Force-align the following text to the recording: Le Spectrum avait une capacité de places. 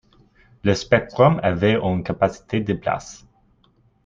Le 0.63 0.73
Spectrum 0.73 1.39
avait 1.43 1.75
une 1.75 2.01
capacité 2.01 2.59
de 2.59 2.73
places. 2.73 3.27